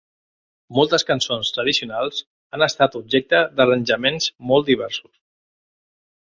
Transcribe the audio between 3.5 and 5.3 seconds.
d'arranjaments molt diversos.